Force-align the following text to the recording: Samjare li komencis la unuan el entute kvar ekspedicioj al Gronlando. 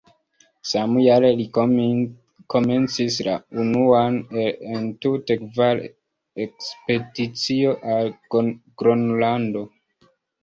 Samjare 0.67 1.29
li 1.41 1.43
komencis 2.53 3.17
la 3.27 3.35
unuan 3.63 4.17
el 4.45 4.65
entute 4.79 5.37
kvar 5.43 5.83
ekspedicioj 6.45 7.77
al 7.99 8.11
Gronlando. 8.43 9.63